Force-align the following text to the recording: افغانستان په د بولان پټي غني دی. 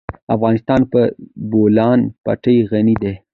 افغانستان 0.35 0.81
په 0.91 1.01
د 1.09 1.11
بولان 1.51 1.99
پټي 2.25 2.57
غني 2.71 2.95
دی. 3.03 3.13